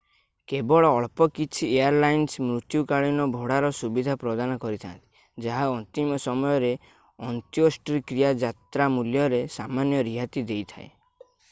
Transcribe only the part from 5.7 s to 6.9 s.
ଅନ୍ତିମ ସମୟର